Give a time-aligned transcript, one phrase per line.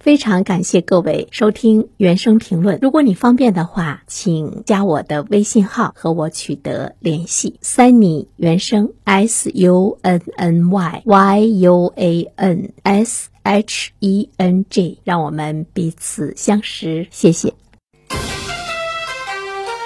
[0.00, 2.78] 非常感谢各位收听原声评论。
[2.80, 7.60] 如果你方便的话，请加我的微信号和我取得联系。
[7.62, 17.06] Sunny 原声 S U N N Y Y U A N S H E N G，让我们彼此相识。
[17.10, 17.52] 谢谢。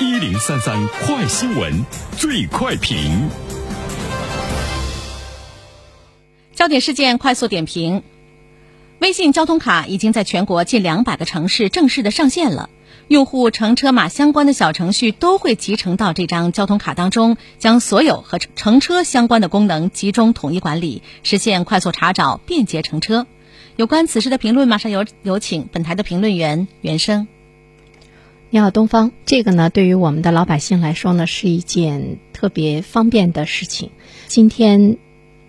[0.00, 1.84] 一零三三快新闻，
[2.16, 3.28] 最快评。
[6.54, 8.02] 焦点事件快速点评。
[9.08, 12.68] 微信交通卡已经在全国近两百个城市正式的上线了，
[13.08, 23.26] 用户乘车码相关的小程序都会集成到这张交通卡当中，将所有和乘车相关的功能集中统一管理，实现快速查找、便捷乘车。
[23.76, 27.28] 有关此事的评论，马上有有请本台的评论员袁生。
[28.50, 33.90] 你好，东方，这个呢，对于我们的老百姓来说呢，是一件特别方便的事情。
[34.26, 34.98] 今天。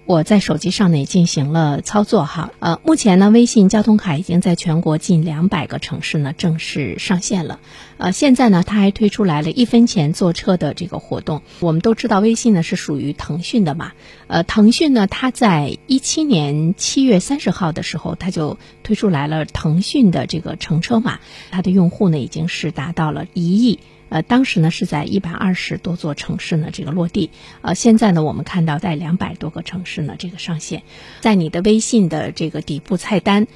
[0.09, 7.59] 我在手机上呢也进行了操作哈，呃，目前呢，微信交通卡已经在全国近两百个城市呢正式上线了，
[7.99, 11.43] 呃，现在呢，它还推出来了一分钱坐车的这个活动。
[11.59, 13.91] 我们都知道微信呢是属于腾讯的嘛，
[14.25, 21.19] 呃，腾讯呢，它在一七年七月三十号的时候，它就推出来了腾讯的这个乘车码，
[21.51, 23.77] 它的用户呢已经是达到了一亿。
[24.09, 27.29] 呃，当时呢是在一百二十多座城市呢这个落地，
[27.61, 30.83] 呃，现在呢我们看到在两百多个城市呢这个上线，
[31.21, 33.47] 在你的微信的这个底部菜单，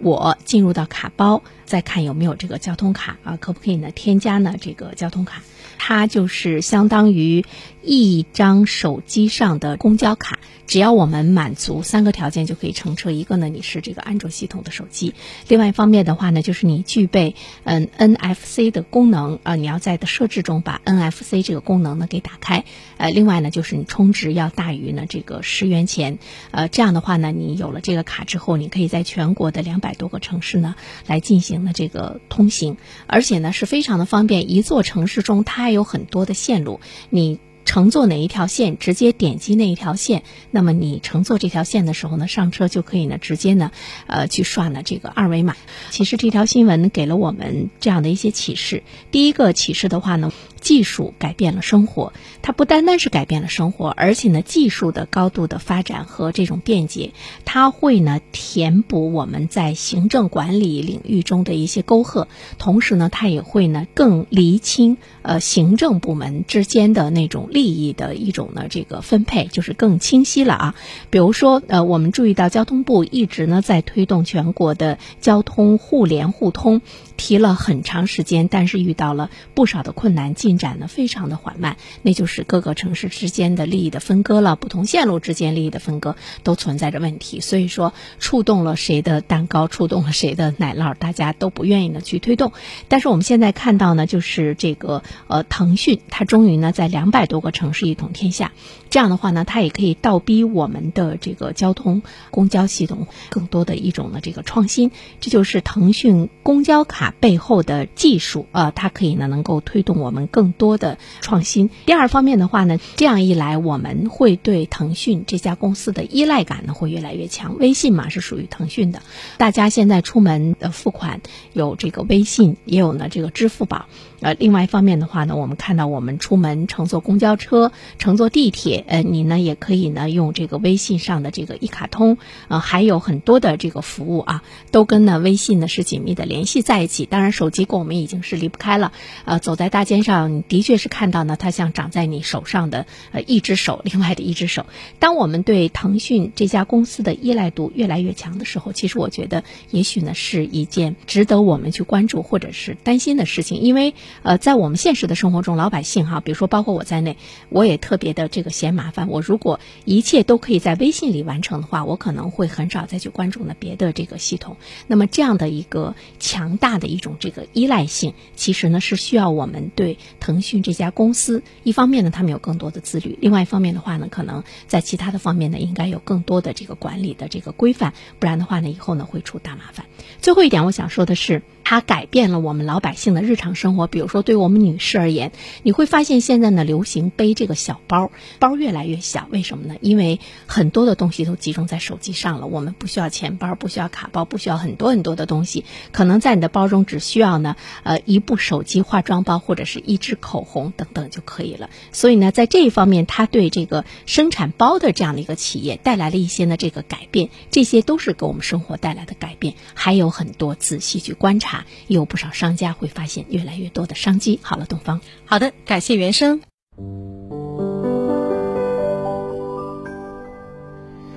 [0.00, 5.42] 我进入到卡包，再看有没有这个交通卡啊，可不可以呢添加呢这个交通卡？
[5.82, 7.44] 它就是相当于
[7.82, 13.10] 一张手机上的公交卡，只要我们满足三个条件就可以乘车。
[13.10, 15.14] 一个呢，你是这个安卓系统的手机；
[15.48, 17.34] 另外一方面的话呢，就是你具备
[17.64, 22.64] 嗯 NFC 的功能啊，你要在设置中把 NFC 这个功能呢给打开。
[22.98, 26.18] 呃，另外呢，就是你充值要大于呢这个十元钱。
[26.50, 30.76] 呃，这样的话呢，你有了这个卡之后，你可以在全国的两百百多个城市呢
[31.08, 32.76] 来进行了这个通行，
[33.08, 34.48] 而且呢是非常的方便。
[34.52, 43.72] 一座城市中它还有很多的线路，你乘坐哪一条线，直接点击那一条线，那么你乘坐这条线的时候呢，上车就可以呢，直接呢，
[44.06, 45.56] 呃，去刷呢这个二维码。
[45.90, 48.84] 其实这条新闻给了我们这样的一些启示。
[49.10, 50.32] 第一个启示的话呢。
[50.60, 52.12] 技术改变了生活，
[52.42, 57.12] 它不单单是改变了生活，而且呢，技术的高度的发展和这种便捷，
[57.44, 62.28] 它会呢填补我们在行政管理领域中的一些沟壑，
[62.58, 70.74] 同时呢，它也会呢更厘清呃行政部门之间的那种利益的一种呢这个分配，就是更清晰了啊。
[71.10, 76.82] 比如说呃，我们注意到交通部一直呢在推动全国的交通互联互通。
[77.16, 81.76] 提了很长时间，但是遇到了不少的困难，进进展呢非常的缓慢。
[82.02, 87.38] 那就是各个城市之间的利益的分割了，不同线路之间利益的分割都存在着问题。
[87.38, 92.50] 所以说，触动了谁的蛋糕，触动了谁的奶酪，大家都不愿意呢去推动。
[92.88, 98.50] 但是我们现在看到呢，就是这个呃，腾讯它终于呢在两百多个城市一统天下。
[98.88, 104.90] 这样的话呢，它也可以倒逼我们的这个交通公交系统更多的一种呢这个创新。
[105.20, 107.14] 这就是腾讯公交卡。
[107.20, 111.68] 背后的技术啊，它可以呢能够推动我们更更多的创新。
[111.84, 117.58] 第二方面的话呢，这样一来，我们会对腾讯这家公司的依赖感呢会越来越强。
[117.58, 119.02] 微信嘛是属于腾讯的，
[119.36, 121.20] 大家现在出门的付款
[121.52, 123.84] 有这个微信，也有呢这个支付宝。
[124.20, 137.06] 呃，另外一方面的话呢，我们看到我们出门乘坐公交车、乘坐地铁，呃，你呢也可以呢用这个微信上的这个一卡通，呃，还有很多的这个服务啊，都跟呢微信呢是紧密的联系在一起。
[137.06, 138.92] 当然，手机跟我们已经是离不开了。
[139.24, 144.66] 呃，走在大街上，你的确是看到呢，它像长在你手上的呃一只手，另外的一只手。
[144.98, 153.94] 当我们对腾讯这家公司的依赖度越来越强的时候，其实我觉得也许呢是一件值得我们去关注或者是担心的事情，因为。
[154.22, 157.16] 呃，在我们现实的生活中，老百姓哈，比如说包括我在内，
[157.48, 159.08] 我也特别的这个嫌麻烦。
[159.08, 164.56] 我如果一切都可以在微信里完成的话，我可能会很少再去关注呢别的这个系统。
[164.86, 179.86] 那么这样的一个强大的一种这个依赖性，其实呢是需要我们对腾讯这家公司，一方面呢他们有更多的自律，另外一方面的话呢，可能在其他的方面呢应该有更多的这个管理的这个规范，不然的话呢以后呢会出大麻烦。
[180.20, 181.42] 最后一点我想说的是。
[181.70, 183.86] 它改变了我们老百姓的日常生活。
[183.86, 185.30] 比如说，对我们女士而言，
[185.62, 189.28] 你会发现现在呢流行背这个小包，包越来越小。
[189.30, 189.76] 为什么呢？
[189.80, 201.70] 因为很多的东西都集中在手机上了，我们不需要钱包，不需要卡包，不需要很多很多的东西，可能在你的包中只需要呢，呃，一部手机、化妆包或者是一支口红等等就可以了。
[201.92, 214.38] 所以呢，在这一方面，它对这个生产包的这样的一个企业带来了一些呢这个改变，这些都是给我们生活带来的改变，还有很多仔细去观察，有不少商家会发现越来越多的商机。
[214.42, 216.40] 好了，东方，好的，感谢原生。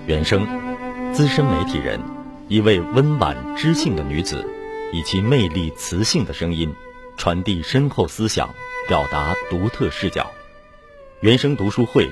[0.05, 0.45] 原生，
[1.13, 1.99] 资深媒体人，
[2.49, 4.45] 一位温婉知性的女子，
[4.91, 6.73] 以其魅力磁性的声音，
[7.15, 8.49] 传递深厚思想，
[8.89, 10.29] 表达独特视角。
[11.21, 12.09] 原生读书会，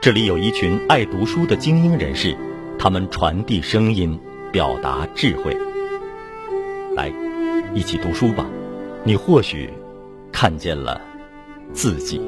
[0.00, 2.36] 这里有一群爱读书的精英人士，
[2.78, 4.20] 他们传递声音，
[4.52, 5.56] 表达智慧。
[6.94, 7.12] 来，
[7.74, 8.46] 一起读书吧，
[9.02, 9.70] 你或许
[10.30, 11.00] 看见了
[11.72, 12.20] 自己。